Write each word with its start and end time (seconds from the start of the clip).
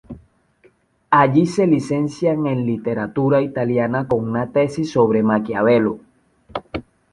Allí 1.11 1.45
se 1.45 1.67
licencia 1.67 2.31
en 2.33 2.65
literatura 2.65 3.39
italiana 3.39 4.07
con 4.07 4.27
una 4.27 4.51
tesis 4.51 4.91
sobre 4.91 5.21
Maquiavelo. 5.21 5.99